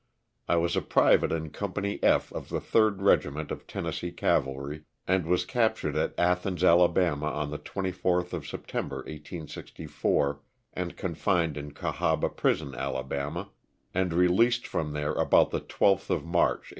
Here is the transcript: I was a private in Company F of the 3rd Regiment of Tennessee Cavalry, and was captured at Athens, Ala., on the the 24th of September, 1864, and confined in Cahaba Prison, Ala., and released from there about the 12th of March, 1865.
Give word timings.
I 0.47 0.55
was 0.55 0.75
a 0.75 0.81
private 0.81 1.31
in 1.31 1.51
Company 1.51 1.99
F 2.01 2.33
of 2.33 2.49
the 2.49 2.59
3rd 2.59 3.01
Regiment 3.03 3.51
of 3.51 3.67
Tennessee 3.67 4.11
Cavalry, 4.11 4.85
and 5.07 5.27
was 5.27 5.45
captured 5.45 5.95
at 5.95 6.15
Athens, 6.17 6.63
Ala., 6.63 6.87
on 6.87 7.51
the 7.51 7.57
the 7.59 7.63
24th 7.63 8.33
of 8.33 8.47
September, 8.47 8.95
1864, 9.05 10.41
and 10.73 10.97
confined 10.97 11.55
in 11.55 11.73
Cahaba 11.75 12.29
Prison, 12.29 12.73
Ala., 12.73 13.51
and 13.93 14.11
released 14.11 14.65
from 14.65 14.93
there 14.93 15.13
about 15.13 15.51
the 15.51 15.61
12th 15.61 16.09
of 16.09 16.25
March, 16.25 16.65
1865. 16.65 16.67